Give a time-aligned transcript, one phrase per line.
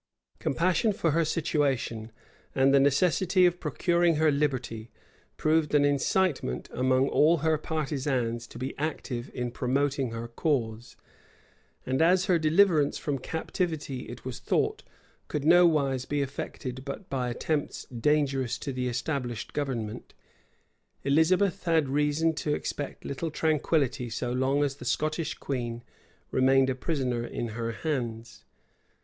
[0.39, 2.11] Compassion for her situation,
[2.55, 4.89] and the necessity of procuring her liberty,
[5.37, 10.95] proved an incitement among all her partisans to be active in promoting her cause;
[11.85, 14.81] and as her deliverance from captivity, it was thought,
[15.27, 20.15] could nowise be effected but by attempts dangerous to the established government,
[21.03, 25.83] Elizabeth had reason to expect little tranquillity so long as the Scottish queen
[26.31, 28.45] remained a prisoner in her hands.